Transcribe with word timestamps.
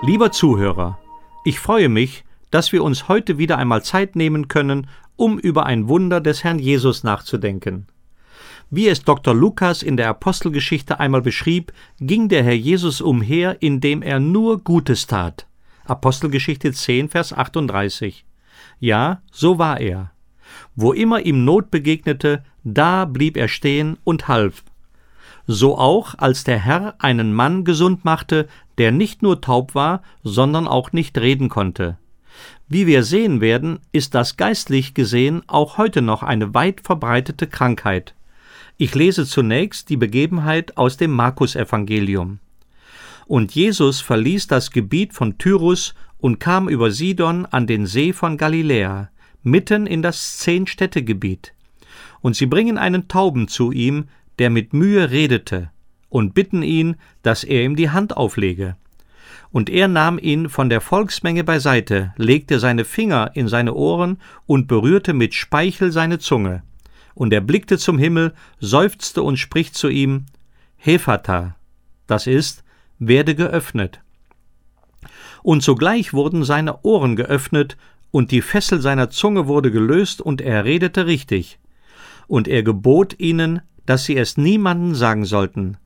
Lieber 0.09 0.33
Zuhörer, 0.33 0.99
ich 1.45 1.61
freue 1.61 1.91
mich, 1.91 2.25
dass 2.51 2.73
wir 2.73 2.83
uns 2.83 3.09
heute 3.09 3.37
wieder 3.37 3.59
einmal 3.59 3.85
Zeit 3.85 4.17
nehmen 4.17 4.49
können, 4.49 4.89
um 5.17 5.39
über 5.39 5.67
ein 5.67 5.87
Wunder 5.87 6.23
des 6.23 6.45
Herrn 6.45 6.59
Jesus 6.59 7.05
nachzudenken. 7.05 7.87
Wie 8.71 8.89
es 8.89 9.03
Dr. 9.03 9.35
Lukas 9.35 9.83
in 9.83 9.99
der 9.99 10.09
Apostelgeschichte 10.09 10.99
einmal 10.99 11.21
beschrieb, 11.21 11.75
ging 12.01 12.31
der 12.31 12.43
Herr 12.43 12.55
Jesus 12.55 13.03
umher, 13.03 13.59
indem 13.61 14.01
er 14.01 14.19
nur 14.19 14.65
Gutes 14.65 15.07
tat. 15.07 15.47
Apostelgeschichte 15.85 16.73
10, 16.73 17.11
Vers 17.11 17.35
38. 17.35 18.25
Ja, 18.81 19.21
so 19.31 19.59
war 19.59 19.79
er. 19.79 20.13
Wo 20.75 20.95
immer 20.95 21.21
ihm 21.21 21.45
Not 21.45 21.71
begegnete, 21.71 22.47
da 22.65 23.05
blieb 23.05 23.37
er 23.37 23.49
stehen 23.49 23.99
und 24.05 24.27
half. 24.27 24.65
So 25.47 25.77
auch, 25.77 26.15
als 26.17 26.45
der 26.45 26.59
Herr 26.59 26.95
einen 26.99 27.35
Mann 27.35 27.65
gesund 27.65 28.07
machte, 28.07 28.49
der 28.79 28.93
nicht 28.93 29.23
nur 29.23 29.41
taub 29.41 29.75
war, 29.75 30.03
sondern 30.23 30.67
auch 30.67 30.93
nicht 30.93 31.19
reden 31.19 31.49
konnte. 31.49 31.99
Wie 32.69 32.87
wir 32.87 33.03
sehen 33.03 33.41
werden, 33.41 33.81
ist 33.93 34.15
das 34.15 34.37
geistlich 34.37 34.95
gesehen 34.95 35.43
auch 35.47 35.79
heute 35.79 36.03
noch 36.03 36.23
eine 36.23 36.55
weit 36.55 36.83
verbreitete 36.83 37.47
Krankheit. 37.47 38.15
Ich 38.77 38.95
lese 38.95 39.27
zunächst 39.27 39.89
die 39.91 39.97
Begebenheit 39.97 40.77
aus 40.77 40.97
dem 40.97 41.11
Markus-Evangelium. 41.13 42.39
Und 43.27 43.55
Jesus 43.55 44.01
verließ 44.01 44.47
das 44.47 44.71
Gebiet 44.71 45.13
von 45.13 45.37
Tyrus 45.39 45.95
und 46.19 46.39
kam 46.39 46.69
über 46.69 46.91
Sidon 46.91 47.47
an 47.47 47.67
den 47.67 47.87
See 47.87 48.13
von 48.13 48.37
Galiläa, 48.37 49.11
mitten 49.43 49.87
in 49.87 50.03
das 50.03 50.39
Zehn-Städte-Gebiet. 50.39 51.53
Und 52.21 52.37
sie 52.37 52.47
bringen 52.47 52.79
einen 52.79 53.09
Tauben 53.09 53.49
zu 53.49 53.73
ihm, 53.73 54.09
der 54.39 54.51
mit 54.51 54.73
Mühe 54.73 55.11
redete 55.11 55.71
und 56.09 56.35
bitten 56.35 56.63
ihn, 56.63 56.97
dass 57.23 57.45
er 57.45 57.65
ihm 57.65 57.77
die 57.77 57.91
Hand 57.91 58.17
auflege. 58.17 58.77
Und 59.51 59.71
er 59.71 59.89
nahm 59.89 60.19
ihn 60.19 60.49
von 60.49 60.69
der 60.69 60.81
Volksmenge 60.81 61.43
beiseite, 61.45 62.13
legte 62.17 62.59
seine 62.59 62.85
Finger 62.85 63.31
in 63.35 63.49
seine 63.49 63.75
Ohren 63.75 64.19
und 64.47 64.69
berührte 64.69 65.15
mit 65.15 65.35
Speichel 65.35 65.91
seine 65.91 66.19
Zunge. 66.19 66.63
Und 67.15 67.33
er 67.33 67.41
blickte 67.41 67.79
zum 67.79 67.99
Himmel, 67.99 68.35
seufzte 68.61 69.23
und 69.23 69.39
spricht 69.39 69.75
zu 69.75 69.89
ihm, 69.89 70.27
Hephata, 70.77 71.57
das 72.07 72.27
ist, 72.27 72.63
werde 72.99 73.35
geöffnet. 73.35 74.01
Und 75.43 75.63
sogleich 75.63 76.13
wurden 76.13 76.45
seine 76.45 76.83
Ohren 76.83 77.17
geöffnet, 77.17 77.77
und 78.11 78.31
die 78.31 78.41
Fessel 78.41 78.81
seiner 78.81 79.11
Zunge 79.11 79.47
wurde 79.47 79.71
gelöst, 79.71 80.21
und 80.21 80.41
er 80.41 80.65
redete 80.65 81.07
richtig. 81.07 81.59
Und 82.27 82.49
er 82.49 82.63
gebot 82.63 83.19
ihnen, 83.19 83.61
dass 83.87 84.05
sie 84.05 84.17
es 84.17 84.37
niemanden 84.37 84.95
sagen 84.95 85.25
sollten, 85.25 85.77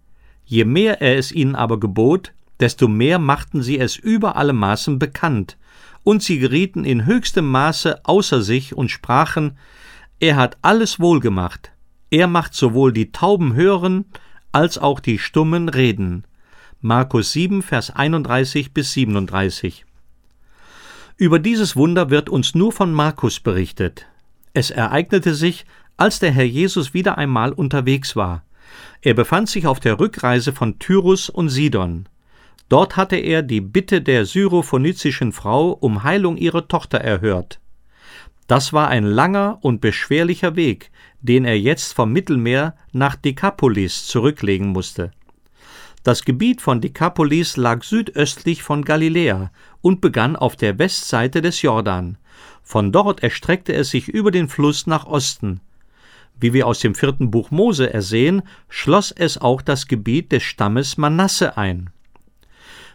Je 0.52 0.66
mehr 0.66 1.00
er 1.00 1.16
es 1.16 1.32
ihnen 1.32 1.54
aber 1.54 1.80
gebot, 1.80 2.34
desto 2.60 2.86
mehr 2.86 3.18
machten 3.18 3.62
sie 3.62 3.78
es 3.78 3.96
über 3.96 4.36
alle 4.36 4.52
Maßen 4.52 4.98
bekannt, 4.98 5.56
und 6.02 6.22
sie 6.22 6.38
gerieten 6.38 6.84
in 6.84 7.06
höchstem 7.06 7.50
Maße 7.50 8.04
außer 8.04 8.42
sich 8.42 8.74
und 8.76 8.90
sprachen, 8.90 9.56
er 10.20 10.36
hat 10.36 10.58
alles 10.60 11.00
wohlgemacht, 11.00 11.72
er 12.10 12.26
macht 12.26 12.52
sowohl 12.52 12.92
die 12.92 13.12
Tauben 13.12 13.54
hören, 13.54 14.04
als 14.52 14.76
auch 14.76 15.00
die 15.00 15.18
Stummen 15.18 15.70
reden. 15.70 16.24
Markus 16.82 17.32
7, 17.32 17.62
Vers 17.62 17.88
31 17.88 18.74
bis 18.74 18.92
37. 18.92 19.86
Über 21.16 21.38
dieses 21.38 21.76
Wunder 21.76 22.10
wird 22.10 22.28
uns 22.28 22.54
nur 22.54 22.72
von 22.72 22.92
Markus 22.92 23.40
berichtet. 23.40 24.04
Es 24.52 24.70
ereignete 24.70 25.34
sich, 25.34 25.64
als 25.96 26.18
der 26.18 26.32
Herr 26.32 26.44
Jesus 26.44 26.92
wieder 26.92 27.16
einmal 27.16 27.52
unterwegs 27.52 28.16
war. 28.16 28.44
Er 29.00 29.14
befand 29.14 29.48
sich 29.48 29.66
auf 29.66 29.80
der 29.80 29.98
Rückreise 29.98 30.52
von 30.52 30.78
Tyrus 30.78 31.28
und 31.28 31.48
Sidon. 31.48 32.08
Dort 32.68 32.96
hatte 32.96 33.16
er 33.16 33.42
die 33.42 33.60
Bitte 33.60 34.00
der 34.00 34.24
syrophonizischen 34.24 35.32
Frau 35.32 35.72
um 35.72 36.04
Heilung 36.04 36.36
ihrer 36.36 36.68
Tochter 36.68 36.98
erhört. 36.98 37.60
Das 38.46 38.72
war 38.72 38.88
ein 38.88 39.04
langer 39.04 39.58
und 39.62 39.80
beschwerlicher 39.80 40.56
Weg, 40.56 40.90
den 41.20 41.44
er 41.44 41.58
jetzt 41.58 41.92
vom 41.94 42.12
Mittelmeer 42.12 42.74
nach 42.92 43.16
Dekapolis 43.16 44.06
zurücklegen 44.06 44.68
musste. 44.68 45.12
Das 46.02 46.24
Gebiet 46.24 46.60
von 46.60 46.80
Dekapolis 46.80 47.56
lag 47.56 47.84
südöstlich 47.84 48.62
von 48.62 48.84
Galiläa 48.84 49.52
und 49.80 50.00
begann 50.00 50.34
auf 50.34 50.56
der 50.56 50.78
Westseite 50.78 51.42
des 51.42 51.62
Jordan. 51.62 52.18
Von 52.62 52.90
dort 52.90 53.22
erstreckte 53.22 53.72
es 53.72 53.90
sich 53.90 54.08
über 54.08 54.30
den 54.30 54.48
Fluss 54.48 54.86
nach 54.86 55.06
Osten. 55.06 55.60
Wie 56.40 56.52
wir 56.52 56.66
aus 56.66 56.80
dem 56.80 56.94
vierten 56.94 57.30
Buch 57.30 57.50
Mose 57.50 57.92
ersehen, 57.92 58.42
schloss 58.68 59.12
es 59.12 59.38
auch 59.38 59.62
das 59.62 59.86
Gebiet 59.86 60.32
des 60.32 60.42
Stammes 60.42 60.96
Manasse 60.96 61.56
ein. 61.56 61.90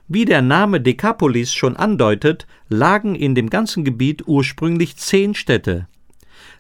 Wie 0.10 0.26
der 0.26 0.42
Name 0.42 0.80
Dekapolis 0.80 1.54
schon 1.54 1.76
andeutet, 1.76 2.48
lagen 2.70 3.16
in 3.16 3.36
dem 3.36 3.50
ganzen 3.50 3.84
Gebiet 3.84 4.24
ursprünglich 4.26 4.96
zehn 4.96 5.34
Städte. 5.34 5.88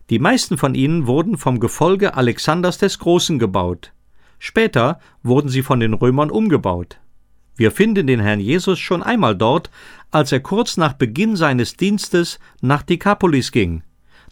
Die 0.10 0.20
meisten 0.20 0.58
von 0.58 0.76
ihnen 0.76 1.08
wurden 1.08 1.38
vom 1.38 1.60
Gefolge 1.60 2.16
Alexanders 2.16 2.78
des 2.78 3.00
Großen 3.00 3.40
gebaut. 3.40 3.94
Später 4.40 5.00
wurden 5.24 5.50
sie 5.50 5.64
von 5.64 5.80
den 5.80 5.94
Römern 5.94 6.30
umgebaut. 6.30 7.00
Wir 7.56 7.72
finden 7.72 8.06
den 8.06 8.20
Herrn 8.20 8.40
Jesus 8.40 8.80
schon 8.80 9.02
einmal 9.02 9.36
dort, 9.36 9.72
als 10.12 10.32
er 10.32 10.40
kurz 10.40 10.78
nach 10.78 10.94
Beginn 10.94 11.36
seines 11.36 11.76
Dienstes 11.76 12.40
nach 12.62 12.84
Dekapolis 12.84 13.52
ging. 13.52 13.82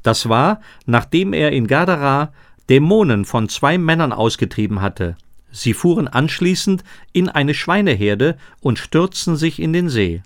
Das 0.06 0.30
war, 0.30 0.62
nachdem 0.86 1.34
er 1.34 1.52
in 1.52 1.66
Gadara 1.66 2.32
Dämonen 2.70 3.26
von 3.26 3.50
zwei 3.50 3.80
Männern 3.80 4.14
ausgetrieben 4.14 4.80
hatte. 4.80 5.18
Sie 5.52 5.74
fuhren 5.74 6.08
anschließend 6.08 6.84
in 7.12 7.28
eine 7.28 7.56
Schweineherde 7.56 8.38
und 8.62 8.78
stürzten 8.78 9.36
sich 9.36 9.60
in 9.60 9.74
den 9.74 9.90
See. 9.90 10.22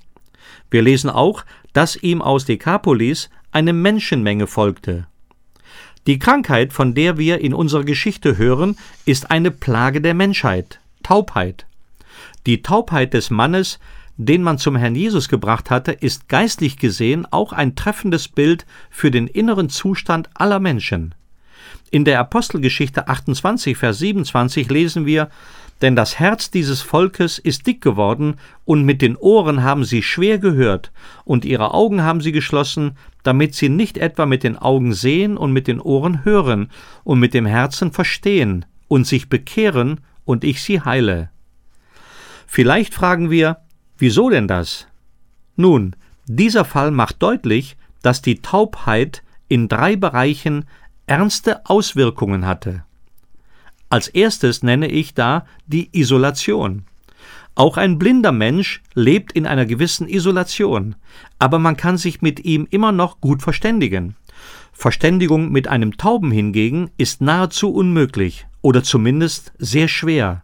Wir 0.70 0.82
lesen 0.82 1.10
auch, 1.10 1.46
dass 1.72 1.96
ihm 1.96 2.22
aus 2.22 2.44
Dekapolis 2.44 3.30
eine 3.54 3.72
Menschenmenge 3.72 4.48
folgte. 4.48 5.08
Die 6.08 6.20
Krankheit, 6.20 6.74
von 6.74 6.94
der 6.94 7.18
wir 7.18 7.40
in 7.40 7.54
unserer 7.54 7.86
Geschichte 7.86 8.38
hören, 8.38 8.76
ist 9.06 9.32
eine 9.32 9.50
Plage 9.50 10.02
der 10.02 10.14
Menschheit, 10.14 10.82
Taubheit. 11.04 11.68
Die 12.46 12.62
Taubheit 12.64 13.14
des 13.14 13.30
Mannes 13.30 13.80
den 14.22 14.44
man 14.44 14.57
zum 14.57 14.75
Herrn 14.75 14.96
Jesus 14.96 15.30
gebracht 15.30 15.69
hatte, 15.69 15.94
ist 15.94 16.28
geistlich 16.28 16.75
gesehen 16.75 17.25
auch 17.31 17.53
ein 17.53 17.75
treffendes 17.75 18.28
Bild 18.28 18.66
für 18.90 19.12
den 19.12 19.28
inneren 19.28 19.69
Zustand 19.69 20.30
aller 20.34 20.59
Menschen. 20.59 21.16
In 21.90 22.03
der 22.03 22.19
Apostelgeschichte 22.19 23.07
28, 23.07 23.78
Vers 23.78 24.00
27 24.00 24.69
lesen 24.69 25.06
wir, 25.06 25.30
denn 25.81 25.96
das 25.96 26.19
Herz 26.19 26.52
dieses 26.52 26.81
Volkes 26.81 27.40
ist 27.40 27.66
dick 27.66 27.80
geworden, 27.81 28.35
und 28.66 28.84
mit 28.84 29.02
den 29.02 29.16
Ohren 29.16 29.63
haben 29.63 29.85
sie 29.85 30.03
schwer 30.03 30.38
gehört, 30.38 30.91
und 31.24 31.46
ihre 31.46 31.74
Augen 31.74 32.03
haben 32.03 32.19
sie 32.19 32.34
geschlossen, 32.34 32.97
damit 33.24 33.56
sie 33.56 33.69
nicht 33.69 33.97
etwa 33.97 34.25
mit 34.25 34.44
den 34.44 34.57
Augen 34.57 34.91
sehen 34.91 35.38
und 35.38 35.54
mit 35.54 35.68
den 35.68 35.80
Ohren 35.80 36.25
hören 36.25 36.69
und 37.06 37.19
mit 37.19 37.33
dem 37.33 37.45
Herzen 37.45 37.94
verstehen 37.94 38.65
und 38.89 39.07
sich 39.07 39.30
bekehren, 39.30 40.01
und 40.25 40.44
ich 40.44 40.62
sie 40.62 40.81
heile. 40.81 41.30
Vielleicht 42.45 42.94
fragen 42.94 43.31
wir, 43.31 43.57
Wieso 44.00 44.30
denn 44.30 44.48
das? 44.48 44.88
Nun, 45.57 45.96
dieser 46.25 46.63
Fall 46.63 46.90
macht 46.90 47.22
deutlich, 47.22 47.75
dass 48.01 48.22
die 48.22 48.42
Taubheit 48.42 49.24
in 49.50 49.68
drei 49.68 49.98
Bereichen 49.98 50.66
ernste 51.06 51.66
Auswirkungen 51.66 52.46
hatte. 52.46 52.86
Als 53.90 54.07
erstes 54.07 54.63
nenne 54.63 54.88
ich 54.88 55.16
da 55.16 55.46
die 55.68 55.90
Isolation. 55.92 56.86
Auch 57.56 57.75
ein 57.75 58.00
blinder 58.00 58.31
Mensch 58.31 58.81
lebt 58.94 59.34
in 59.34 59.46
einer 59.46 59.66
gewissen 59.66 60.07
Isolation, 60.07 60.96
aber 61.40 61.60
man 61.60 61.75
kann 61.75 61.98
sich 61.98 62.22
mit 62.22 62.46
ihm 62.46 62.68
immer 62.69 62.94
noch 62.94 63.19
gut 63.19 63.42
verständigen. 63.42 64.16
Verständigung 64.72 65.51
mit 65.51 65.68
einem 65.68 65.98
Tauben 65.98 66.31
hingegen 66.31 66.90
ist 66.96 67.19
nahezu 67.19 67.74
unmöglich 67.74 68.48
oder 68.62 68.81
zumindest 68.81 69.51
sehr 69.57 69.90
schwer. 69.90 70.42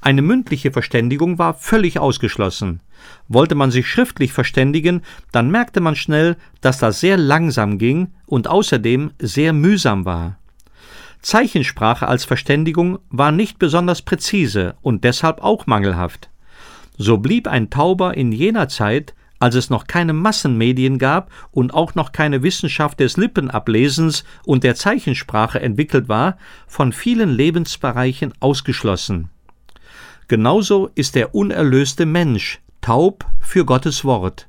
Eine 0.00 0.22
mündliche 0.22 0.70
Verständigung 0.70 1.38
war 1.38 1.54
völlig 1.54 1.98
ausgeschlossen. 1.98 2.80
Wollte 3.26 3.54
man 3.54 3.70
sich 3.70 3.88
schriftlich 3.88 4.32
verständigen, 4.32 5.02
dann 5.32 5.50
merkte 5.50 5.80
man 5.80 5.96
schnell, 5.96 6.36
dass 6.60 6.78
das 6.78 7.00
sehr 7.00 7.16
langsam 7.16 7.78
ging 7.78 8.12
und 8.26 8.48
außerdem 8.48 9.10
sehr 9.18 9.52
mühsam 9.52 10.04
war. 10.04 10.38
Zeichensprache 11.20 12.06
als 12.06 12.24
Verständigung 12.24 13.00
war 13.10 13.32
nicht 13.32 13.58
besonders 13.58 14.02
präzise 14.02 14.76
und 14.82 15.02
deshalb 15.02 15.42
auch 15.42 15.66
mangelhaft. 15.66 16.30
So 16.96 17.18
blieb 17.18 17.48
ein 17.48 17.70
Tauber 17.70 18.16
in 18.16 18.32
jener 18.32 18.68
Zeit, 18.68 19.14
als 19.40 19.54
es 19.54 19.70
noch 19.70 19.86
keine 19.86 20.12
Massenmedien 20.12 20.98
gab 20.98 21.30
und 21.50 21.74
auch 21.74 21.94
noch 21.94 22.12
keine 22.12 22.42
Wissenschaft 22.42 23.00
des 23.00 23.16
Lippenablesens 23.16 24.24
und 24.44 24.64
der 24.64 24.74
Zeichensprache 24.74 25.60
entwickelt 25.60 26.08
war, 26.08 26.38
von 26.66 26.92
vielen 26.92 27.30
Lebensbereichen 27.30 28.32
ausgeschlossen. 28.40 29.30
Genauso 30.28 30.90
ist 30.94 31.14
der 31.14 31.34
unerlöste 31.34 32.04
Mensch 32.04 32.60
taub 32.82 33.24
für 33.40 33.64
Gottes 33.64 34.04
Wort. 34.04 34.46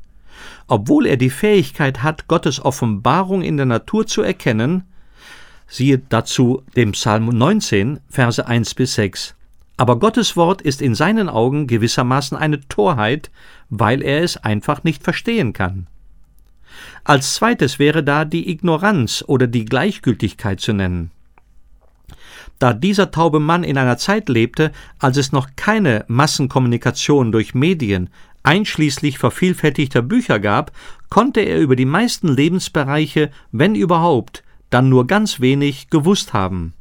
Obwohl 0.67 1.05
er 1.05 1.17
die 1.17 1.29
Fähigkeit 1.29 2.03
hat, 2.03 2.27
Gottes 2.27 2.63
Offenbarung 2.63 3.41
in 3.41 3.57
der 3.57 3.65
Natur 3.65 4.05
zu 4.05 4.21
erkennen, 4.21 4.83
siehe 5.67 5.97
dazu 5.97 6.63
dem 6.75 6.91
Psalm 6.91 7.27
19, 7.27 8.01
Verse 8.09 8.45
1 8.45 8.75
bis 8.75 8.95
6. 8.95 9.35
Aber 9.77 9.97
Gottes 9.97 10.35
Wort 10.35 10.61
ist 10.61 10.81
in 10.81 10.95
seinen 10.95 11.29
Augen 11.29 11.65
gewissermaßen 11.65 12.37
eine 12.37 12.59
Torheit, 12.67 13.31
weil 13.69 14.01
er 14.01 14.21
es 14.21 14.35
einfach 14.35 14.83
nicht 14.83 15.03
verstehen 15.03 15.53
kann. 15.53 15.87
Als 17.05 17.35
zweites 17.35 17.79
wäre 17.79 18.03
da 18.03 18.25
die 18.25 18.49
Ignoranz 18.49 19.23
oder 19.25 19.47
die 19.47 19.63
Gleichgültigkeit 19.63 20.59
zu 20.59 20.73
nennen. 20.73 21.11
Da 22.59 22.73
dieser 22.73 23.11
taube 23.11 23.39
Mann 23.39 23.63
in 23.63 23.77
einer 23.77 23.97
Zeit 23.97 24.27
lebte, 24.27 24.71
als 24.99 25.15
es 25.15 25.31
noch 25.31 25.47
keine 25.55 26.03
Massenkommunikation 26.07 27.31
durch 27.31 27.55
Medien, 27.55 28.09
einschließlich 28.43 29.17
vervielfältigter 29.17 30.01
Bücher 30.01 30.39
gab, 30.39 30.71
konnte 31.09 31.39
er 31.39 31.59
über 31.59 31.77
die 31.77 31.85
meisten 31.85 32.27
Lebensbereiche, 32.27 33.31
wenn 33.51 33.75
überhaupt, 33.75 34.43
dann 34.69 34.89
nur 34.89 35.07
ganz 35.07 35.39
wenig 35.39 35.89
gewusst 35.89 36.33
haben. 36.33 36.73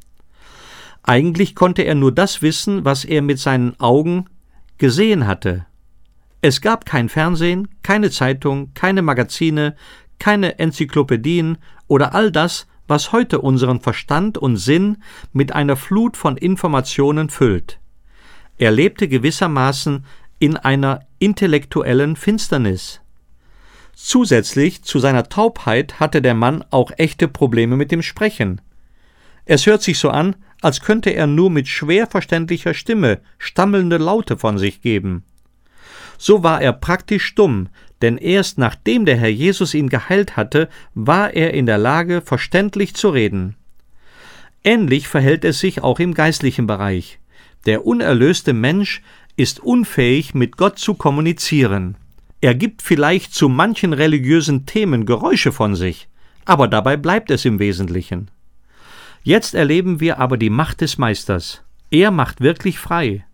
Eigentlich 1.03 1.55
konnte 1.55 1.83
er 1.83 1.95
nur 1.95 2.11
das 2.11 2.41
wissen, 2.41 2.85
was 2.85 3.05
er 3.05 3.21
mit 3.21 3.39
seinen 3.39 3.79
Augen 3.79 4.25
gesehen 4.77 5.25
hatte. 5.27 5.65
Es 6.41 6.61
gab 6.61 6.85
kein 6.85 7.09
Fernsehen, 7.09 7.67
keine 7.83 8.11
Zeitung, 8.11 8.73
keine 8.73 9.01
Magazine, 9.01 9.75
keine 10.19 10.59
Enzyklopädien 10.59 11.57
oder 11.87 12.13
all 12.13 12.31
das, 12.31 12.67
was 12.89 13.11
heute 13.11 13.39
unseren 13.39 13.79
Verstand 13.79 14.37
und 14.37 14.57
Sinn 14.57 14.97
mit 15.31 15.53
einer 15.53 15.75
Flut 15.75 16.17
von 16.17 16.35
Informationen 16.35 17.29
füllt. 17.29 17.79
Er 18.57 18.71
lebte 18.71 19.07
gewissermaßen 19.07 20.05
in 20.39 20.57
einer 20.57 21.01
intellektuellen 21.19 22.15
Finsternis. 22.15 22.99
Zusätzlich 23.93 24.83
zu 24.83 24.99
seiner 24.99 25.29
Taubheit 25.29 25.99
hatte 25.99 26.21
der 26.21 26.33
Mann 26.33 26.65
auch 26.71 26.91
echte 26.97 27.27
Probleme 27.27 27.77
mit 27.77 27.91
dem 27.91 28.01
Sprechen. 28.01 28.59
Es 29.45 29.65
hört 29.65 29.83
sich 29.83 29.99
so 29.99 30.09
an, 30.09 30.35
als 30.61 30.81
könnte 30.81 31.11
er 31.11 31.27
nur 31.27 31.49
mit 31.51 31.67
schwer 31.67 32.07
verständlicher 32.07 32.73
Stimme 32.73 33.21
stammelnde 33.37 33.97
Laute 33.97 34.37
von 34.37 34.57
sich 34.57 34.81
geben. 34.81 35.23
So 36.17 36.43
war 36.43 36.61
er 36.61 36.73
praktisch 36.73 37.23
stumm, 37.23 37.69
denn 38.01 38.17
erst 38.17 38.57
nachdem 38.57 39.05
der 39.05 39.17
Herr 39.17 39.29
Jesus 39.29 39.73
ihn 39.73 39.89
geheilt 39.89 40.37
hatte, 40.37 40.69
war 40.93 41.33
er 41.33 41.53
in 41.53 41.65
der 41.65 41.77
Lage, 41.77 42.21
verständlich 42.21 42.95
zu 42.95 43.09
reden. 43.09 43.55
Ähnlich 44.63 45.07
verhält 45.07 45.45
es 45.45 45.59
sich 45.59 45.83
auch 45.83 45.99
im 45.99 46.13
geistlichen 46.13 46.67
Bereich. 46.67 47.19
Der 47.65 47.85
unerlöste 47.85 48.53
Mensch 48.53 49.01
ist 49.35 49.59
unfähig, 49.59 50.33
mit 50.33 50.57
Gott 50.57 50.79
zu 50.79 50.93
kommunizieren. 50.93 51.95
Er 52.41 52.55
gibt 52.55 52.81
vielleicht 52.81 53.33
zu 53.33 53.49
manchen 53.49 53.93
religiösen 53.93 54.65
Themen 54.65 55.05
Geräusche 55.05 55.51
von 55.51 55.75
sich, 55.75 56.07
aber 56.45 56.67
dabei 56.67 56.97
bleibt 56.97 57.31
es 57.31 57.45
im 57.45 57.59
Wesentlichen. 57.59 58.31
Jetzt 59.23 59.55
erleben 59.55 59.99
wir 59.99 60.19
aber 60.19 60.37
die 60.37 60.49
Macht 60.49 60.81
des 60.81 60.97
Meisters. 60.97 61.63
Er 61.91 62.11
macht 62.11 62.39
wirklich 62.39 62.79
frei. 62.79 63.25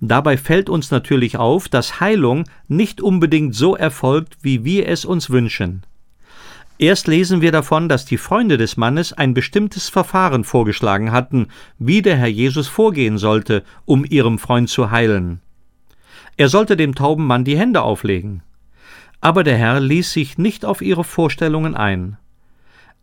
Dabei 0.00 0.36
fällt 0.36 0.68
uns 0.70 0.90
natürlich 0.90 1.36
auf, 1.36 1.68
dass 1.68 2.00
Heilung 2.00 2.44
nicht 2.68 3.00
unbedingt 3.00 3.54
so 3.54 3.76
erfolgt, 3.76 4.38
wie 4.42 4.64
wir 4.64 4.88
es 4.88 5.04
uns 5.04 5.30
wünschen. 5.30 5.82
Erst 6.78 7.08
lesen 7.08 7.42
wir 7.42 7.52
davon, 7.52 7.90
dass 7.90 8.06
die 8.06 8.16
Freunde 8.16 8.56
des 8.56 8.78
Mannes 8.78 9.12
ein 9.12 9.34
bestimmtes 9.34 9.90
Verfahren 9.90 10.44
vorgeschlagen 10.44 11.12
hatten, 11.12 11.48
wie 11.78 12.00
der 12.00 12.16
Herr 12.16 12.28
Jesus 12.28 12.68
vorgehen 12.68 13.18
sollte, 13.18 13.64
um 13.84 14.06
ihrem 14.08 14.38
Freund 14.38 14.70
zu 14.70 14.90
heilen. 14.90 15.42
Er 16.38 16.48
sollte 16.48 16.78
dem 16.78 16.94
tauben 16.94 17.26
Mann 17.26 17.44
die 17.44 17.58
Hände 17.58 17.82
auflegen. 17.82 18.42
Aber 19.20 19.44
der 19.44 19.58
Herr 19.58 19.78
ließ 19.78 20.10
sich 20.10 20.38
nicht 20.38 20.64
auf 20.64 20.80
ihre 20.80 21.04
Vorstellungen 21.04 21.74
ein. 21.74 22.16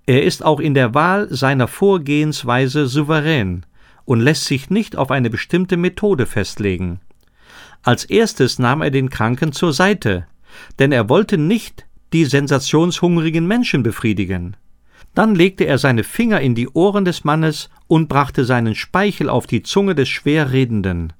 Er 0.08 0.24
ist 0.24 0.44
auch 0.44 0.60
in 0.60 0.74
der 0.74 0.96
Wahl 0.96 1.28
seiner 1.30 1.68
Vorgehensweise 1.68 2.88
souverän 2.88 3.64
und 4.08 4.22
lässt 4.22 4.46
sich 4.46 4.70
nicht 4.70 4.96
auf 4.96 5.12
eine 5.12 5.30
bestimmte 5.30 5.76
Methode 5.76 6.26
festlegen. 6.26 7.02
Als 7.84 8.06
erstes 8.06 8.58
nahm 8.58 8.82
er 8.82 8.90
den 8.90 9.10
Kranken 9.10 9.52
zur 9.52 9.74
Seite, 9.74 10.26
denn 10.80 10.94
er 10.94 11.10
wollte 11.10 11.38
nicht 11.38 11.86
die 12.14 12.24
sensationshungrigen 12.24 13.46
Menschen 13.46 13.84
befriedigen. 13.84 14.56
Dann 15.14 15.36
legte 15.36 15.66
er 15.66 15.78
seine 15.78 16.06
Finger 16.06 16.40
in 16.40 16.56
die 16.56 16.70
Ohren 16.70 17.04
des 17.04 17.26
Mannes 17.26 17.70
und 17.88 18.08
brachte 18.08 18.46
seinen 18.46 18.76
Speichel 18.76 19.30
auf 19.30 19.46
die 19.46 19.62
Zunge 19.62 19.94
des 19.94 20.08
Schwerredenden. 20.08 21.12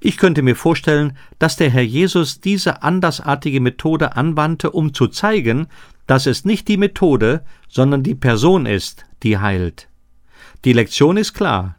Ich 0.00 0.16
könnte 0.16 0.42
mir 0.42 0.56
vorstellen, 0.56 1.16
dass 1.38 1.56
der 1.56 1.70
Herr 1.70 1.82
Jesus 1.82 2.40
diese 2.40 2.82
andersartige 2.82 3.60
Methode 3.60 4.16
anwandte, 4.16 4.72
um 4.72 4.92
zu 4.92 5.06
zeigen, 5.06 5.68
dass 6.08 6.26
es 6.26 6.44
nicht 6.44 6.66
die 6.66 6.78
Methode, 6.78 7.44
sondern 7.68 8.02
die 8.02 8.16
Person 8.16 8.66
ist, 8.66 9.04
die 9.22 9.38
heilt. 9.38 9.88
Die 10.64 10.72
Lektion 10.72 11.16
ist 11.16 11.34
klar. 11.34 11.76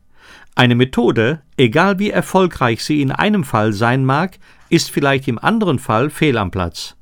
Eine 0.55 0.75
Methode, 0.75 1.41
egal 1.57 1.97
wie 1.97 2.11
erfolgreich 2.11 2.83
sie 2.83 3.01
in 3.01 3.11
einem 3.11 3.43
Fall 3.43 3.73
sein 3.73 4.05
mag, 4.05 4.37
ist 4.69 4.91
vielleicht 4.91 5.27
im 5.27 5.39
anderen 5.39 5.79
Fall 5.79 6.11
fehl 6.11 6.37
am 6.37 6.51
Platz. 6.51 6.95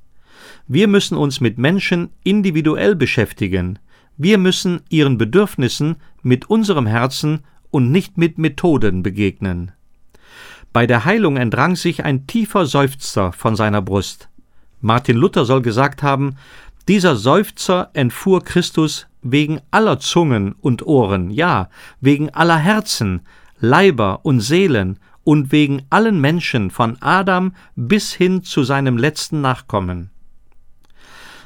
Wir 0.68 0.88
müssen 0.88 1.18
uns 1.18 1.42
mit 1.42 1.58
Menschen 1.58 2.12
individuell 2.24 2.96
beschäftigen. 2.96 3.78
Wir 4.16 4.38
müssen 4.38 4.82
ihren 4.90 5.18
Bedürfnissen 5.18 5.98
mit 6.22 6.50
unserem 6.50 6.86
Herzen 6.86 7.42
und 7.72 7.92
nicht 7.92 8.18
mit 8.18 8.38
Methoden 8.38 9.04
begegnen. 9.04 9.74
Bei 10.72 10.88
der 10.88 11.04
Heilung 11.04 11.36
entrang 11.36 11.76
sich 11.76 12.06
ein 12.06 12.28
tiefer 12.28 12.66
Seufzer 12.66 13.34
von 13.34 13.58
seiner 13.58 13.82
Brust. 13.82 14.30
Martin 14.80 15.18
Luther 15.18 15.44
soll 15.44 15.62
gesagt 15.62 16.04
haben, 16.04 16.38
dieser 16.88 17.18
Seufzer 17.18 17.90
entfuhr 17.94 18.44
Christus 18.44 19.08
wegen 19.22 19.60
aller 19.72 20.00
Zungen 20.00 20.54
und 20.54 20.86
Ohren, 20.86 21.30
ja, 21.30 21.70
wegen 22.00 22.30
aller 22.30 22.58
Herzen, 22.58 23.22
Leiber 23.62 24.26
und 24.26 24.42
Seelen 24.42 25.00
und 25.24 25.52
wegen 25.52 25.84
allen 25.90 26.20
Menschen 26.20 26.72
von 26.72 26.98
Adam 27.00 27.54
bis 27.76 28.12
hin 28.12 28.44
zu 28.44 28.64
seinem 28.64 28.98
letzten 28.98 29.40
Nachkommen. 29.40 30.10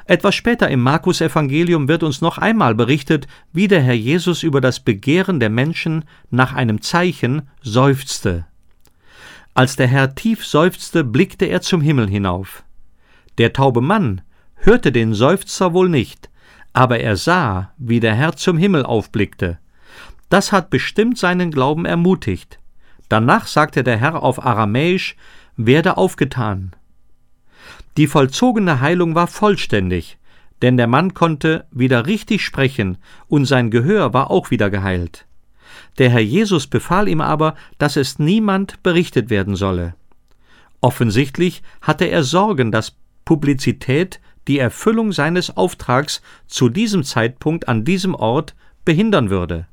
Etwas 0.05 0.35
später 0.35 0.69
im 0.69 0.81
Markus 0.81 1.19
Evangelium 1.19 1.87
wird 1.87 2.03
uns 2.03 2.21
noch 2.21 2.37
einmal 2.37 2.73
berichtet, 2.73 3.27
wie 3.51 3.67
der 3.67 3.81
Herr 3.81 3.95
Jesus 3.95 4.43
über 4.43 4.61
das 4.61 4.79
Begehren 4.79 5.39
der 5.39 5.49
Menschen 5.49 6.05
nach 6.29 6.53
einem 6.53 6.81
Zeichen 6.81 7.49
seufzte. 7.61 8.45
Als 9.55 9.75
der 9.75 9.87
Herr 9.87 10.15
tief 10.15 10.45
seufzte, 10.45 11.03
blickte 11.03 11.45
er 11.45 11.61
zum 11.61 11.81
Himmel 11.81 12.07
hinauf. 12.07 12.63
Der 13.37 13.51
taube 13.51 13.81
Mann 13.81 14.21
hörte 14.55 14.91
den 14.91 15.13
Seufzer 15.13 15.73
wohl 15.73 15.89
nicht, 15.89 16.29
aber 16.71 16.99
er 16.99 17.17
sah, 17.17 17.73
wie 17.77 17.99
der 17.99 18.15
Herr 18.15 18.35
zum 18.35 18.57
Himmel 18.57 18.85
aufblickte. 18.85 19.59
Das 20.29 20.51
hat 20.51 20.69
bestimmt 20.69 21.17
seinen 21.17 21.51
Glauben 21.51 21.85
ermutigt. 21.85 22.59
Danach 23.09 23.47
sagte 23.47 23.83
der 23.83 23.97
Herr 23.97 24.23
auf 24.23 24.43
Aramäisch, 24.43 25.15
werde 25.55 25.97
aufgetan. 25.97 26.71
Die 27.97 28.07
vollzogene 28.07 28.81
Heilung 28.81 29.15
war 29.15 29.27
vollständig, 29.27 30.17
denn 30.61 30.77
der 30.77 30.87
Mann 30.87 31.13
konnte 31.13 31.65
wieder 31.71 32.05
richtig 32.07 32.43
sprechen 32.43 32.97
und 33.27 33.45
sein 33.45 33.71
Gehör 33.71 34.13
war 34.13 34.31
auch 34.31 34.51
wieder 34.51 34.69
geheilt. 34.69 35.25
Der 35.97 36.09
Herr 36.09 36.21
Jesus 36.21 36.67
befahl 36.67 37.07
ihm 37.07 37.21
aber, 37.21 37.55
dass 37.77 37.95
es 37.95 38.19
niemand 38.19 38.83
berichtet 38.83 39.29
werden 39.29 39.55
solle. 39.55 39.95
Offensichtlich 40.81 41.63
hatte 41.81 42.05
er 42.05 42.23
Sorgen, 42.23 42.71
dass 42.71 42.97
Publizität 43.23 44.19
die 44.47 44.59
Erfüllung 44.59 45.11
seines 45.11 45.55
Auftrags 45.55 46.21
zu 46.47 46.69
diesem 46.69 47.03
Zeitpunkt 47.03 47.67
an 47.67 47.85
diesem 47.85 48.13
Ort 48.13 48.55
behindern 48.83 49.29
würde. 49.29 49.67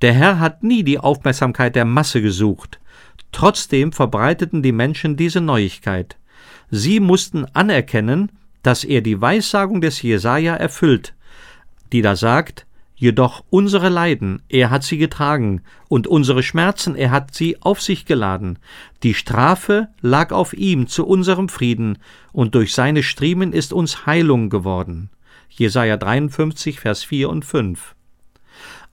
Der 0.00 0.12
Herr 0.12 0.38
hat 0.38 0.62
nie 0.62 0.84
die 0.84 0.98
Aufmerksamkeit 0.98 1.74
der 1.74 1.84
Masse 1.84 2.22
gesucht. 2.22 2.78
Trotzdem 3.32 3.92
verbreiteten 3.92 4.62
die 4.62 4.72
Menschen 4.72 5.16
diese 5.16 5.40
Neuigkeit. 5.40 6.16
Sie 6.70 7.00
mussten 7.00 7.46
anerkennen, 7.54 8.30
dass 8.62 8.84
er 8.84 9.00
die 9.00 9.20
Weissagung 9.20 9.80
des 9.80 10.02
Jesaja 10.02 10.54
erfüllt, 10.54 11.14
die 11.92 12.02
da 12.02 12.16
sagt, 12.16 12.66
Jedoch 13.00 13.44
unsere 13.48 13.90
Leiden, 13.90 14.42
er 14.48 14.70
hat 14.70 14.82
sie 14.82 14.98
getragen, 14.98 15.62
und 15.86 16.08
unsere 16.08 16.42
Schmerzen, 16.42 16.96
er 16.96 17.12
hat 17.12 17.32
sie 17.32 17.62
auf 17.62 17.80
sich 17.80 18.06
geladen. 18.06 18.58
Die 19.04 19.14
Strafe 19.14 19.86
lag 20.00 20.32
auf 20.32 20.52
ihm 20.52 20.88
zu 20.88 21.06
unserem 21.06 21.48
Frieden, 21.48 21.98
und 22.32 22.56
durch 22.56 22.74
seine 22.74 23.04
Striemen 23.04 23.52
ist 23.52 23.72
uns 23.72 24.04
Heilung 24.04 24.50
geworden. 24.50 25.10
Jesaja 25.48 25.96
53, 25.96 26.80
Vers 26.80 27.04
4 27.04 27.30
und 27.30 27.44
5. 27.44 27.94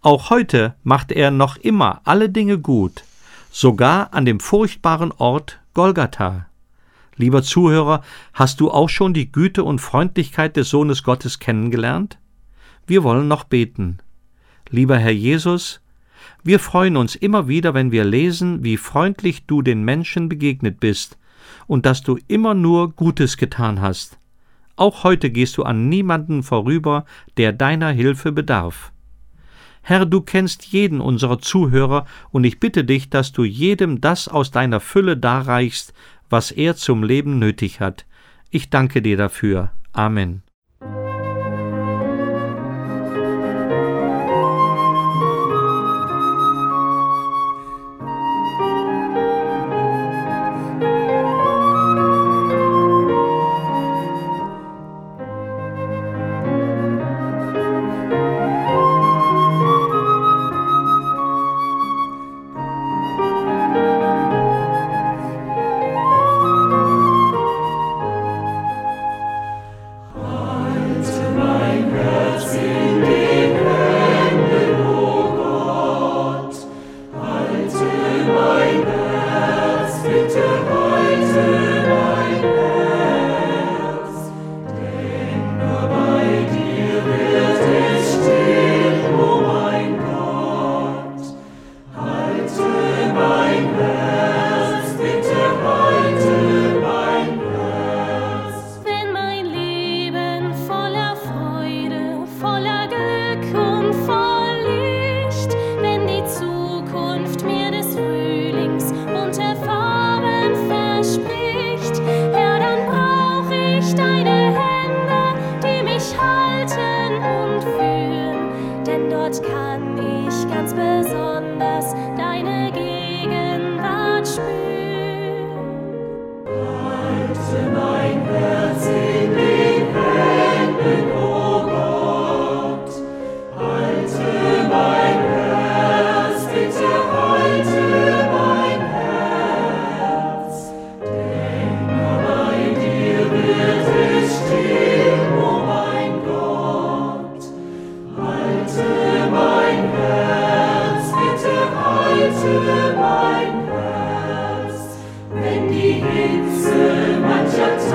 Auch 0.05 0.29
heute 0.29 0.75
macht 0.83 1.11
er 1.11 1.31
noch 1.31 1.57
immer 1.57 2.01
alle 2.03 2.29
Dinge 2.29 2.59
gut, 2.59 3.03
sogar 3.49 4.13
an 4.13 4.23
dem 4.23 4.39
furchtbaren 4.39 5.11
Ort 5.11 5.59
Golgatha. 5.73 6.45
Lieber 7.15 7.41
Zuhörer, 7.41 8.03
hast 8.31 8.59
du 8.59 8.69
auch 8.69 8.89
schon 8.89 9.15
die 9.15 9.31
Güte 9.31 9.63
und 9.63 9.81
Freundlichkeit 9.81 10.57
des 10.57 10.69
Sohnes 10.69 11.01
Gottes 11.01 11.39
kennengelernt? 11.39 12.19
Wir 12.85 13.03
wollen 13.03 13.27
noch 13.27 13.45
beten. 13.45 13.97
Lieber 14.69 14.99
Herr 14.99 15.09
Jesus, 15.09 15.81
wir 16.43 16.59
freuen 16.59 16.97
uns 16.97 17.15
immer 17.15 17.47
wieder, 17.47 17.73
wenn 17.73 17.91
wir 17.91 18.03
lesen, 18.03 18.63
wie 18.63 18.77
freundlich 18.77 19.47
du 19.47 19.63
den 19.63 19.83
Menschen 19.83 20.29
begegnet 20.29 20.79
bist 20.79 21.17
und 21.65 21.87
dass 21.87 22.03
du 22.03 22.19
immer 22.27 22.53
nur 22.53 22.91
Gutes 22.91 23.37
getan 23.37 23.81
hast. 23.81 24.19
Auch 24.75 25.03
heute 25.03 25.31
gehst 25.31 25.57
du 25.57 25.63
an 25.63 25.89
niemanden 25.89 26.43
vorüber, 26.43 27.05
der 27.37 27.53
deiner 27.53 27.89
Hilfe 27.89 28.31
bedarf. 28.31 28.91
Herr, 29.87 30.07
du 30.07 30.21
kennst 30.21 30.65
jeden 30.65 30.99
unserer 30.99 31.37
Zuhörer, 31.37 32.07
und 32.31 32.43
ich 32.43 32.59
bitte 32.59 32.83
dich, 32.83 33.11
dass 33.11 33.33
du 33.33 33.43
jedem 33.43 34.01
das 34.01 34.27
aus 34.27 34.49
deiner 34.49 34.79
Fülle 34.79 35.15
darreichst, 35.15 35.93
was 36.27 36.49
er 36.49 36.75
zum 36.75 37.03
Leben 37.03 37.37
nötig 37.37 37.81
hat. 37.81 38.07
Ich 38.49 38.71
danke 38.71 39.03
dir 39.03 39.15
dafür. 39.15 39.69
Amen. 39.93 40.41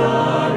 star. 0.00 0.49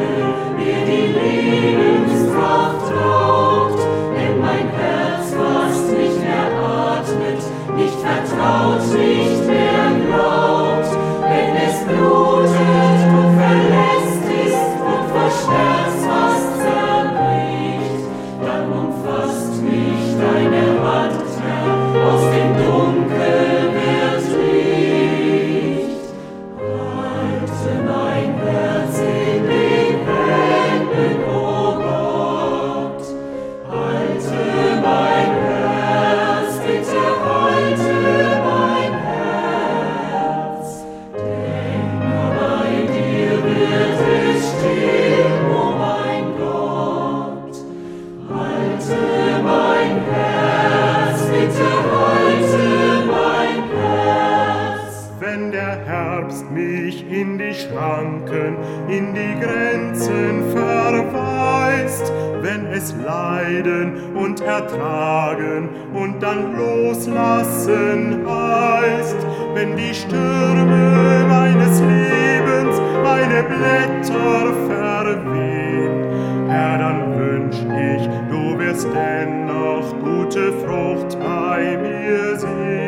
Ertragen 64.46 65.70
und 65.94 66.22
dann 66.22 66.56
loslassen 66.56 68.24
heißt, 68.28 69.18
wenn 69.54 69.76
die 69.76 69.94
Stürme 69.94 71.26
meines 71.28 71.80
Lebens 71.80 72.82
meine 73.04 73.44
Blätter 73.44 74.54
verwehen. 74.68 76.50
Herr, 76.50 76.78
dann 76.78 77.18
wünsch 77.18 77.58
ich, 77.58 78.08
du 78.30 78.60
wirst 78.60 78.88
dennoch 78.94 79.94
gute 80.04 80.52
Frucht 80.64 81.18
bei 81.20 81.78
mir 81.78 82.38
sehen. 82.38 82.83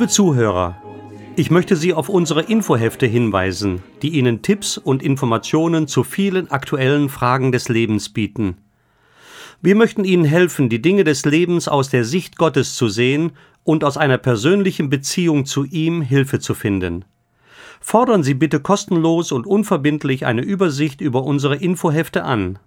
Liebe 0.00 0.08
Zuhörer, 0.08 0.80
ich 1.36 1.50
möchte 1.50 1.76
Sie 1.76 1.92
auf 1.92 2.08
unsere 2.08 2.40
Infohefte 2.40 3.04
hinweisen, 3.04 3.82
die 4.00 4.08
Ihnen 4.08 4.40
Tipps 4.40 4.78
und 4.78 5.02
Informationen 5.02 5.88
zu 5.88 6.04
vielen 6.04 6.50
aktuellen 6.50 7.10
Fragen 7.10 7.52
des 7.52 7.68
Lebens 7.68 8.08
bieten. 8.08 8.56
Wir 9.60 9.74
möchten 9.74 10.04
Ihnen 10.04 10.24
helfen, 10.24 10.70
die 10.70 10.80
Dinge 10.80 11.04
des 11.04 11.26
Lebens 11.26 11.68
aus 11.68 11.90
der 11.90 12.06
Sicht 12.06 12.38
Gottes 12.38 12.76
zu 12.76 12.88
sehen 12.88 13.32
und 13.62 13.84
aus 13.84 13.98
einer 13.98 14.16
persönlichen 14.16 14.88
Beziehung 14.88 15.44
zu 15.44 15.64
ihm 15.66 16.00
Hilfe 16.00 16.40
zu 16.40 16.54
finden. 16.54 17.04
Fordern 17.78 18.22
Sie 18.22 18.32
bitte 18.32 18.58
kostenlos 18.60 19.32
und 19.32 19.46
unverbindlich 19.46 20.24
eine 20.24 20.40
Übersicht 20.40 21.02
über 21.02 21.24
unsere 21.24 21.56
Infohefte 21.56 22.24
an. 22.24 22.58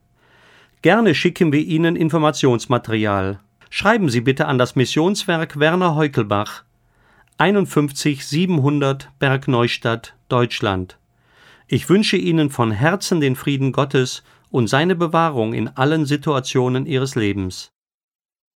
Gerne 0.83 1.15
schicken 1.15 1.51
wir 1.51 1.61
Ihnen 1.61 1.95
Informationsmaterial. 1.95 3.39
Schreiben 3.71 4.09
Sie 4.09 4.21
bitte 4.21 4.45
an 4.45 4.59
das 4.59 4.75
Missionswerk 4.75 5.59
Werner 5.59 5.95
Heukelbach 5.95 6.63
51 7.39 8.27
700 8.27 9.09
Bergneustadt, 9.17 10.15
Deutschland. 10.29 10.99
Ich 11.67 11.89
wünsche 11.89 12.15
Ihnen 12.15 12.51
von 12.51 12.69
Herzen 12.69 13.21
den 13.21 13.35
Frieden 13.35 13.71
Gottes 13.71 14.23
und 14.51 14.67
seine 14.67 14.95
Bewahrung 14.95 15.53
in 15.53 15.67
allen 15.69 16.05
Situationen 16.05 16.85
Ihres 16.85 17.15
Lebens. 17.15 17.72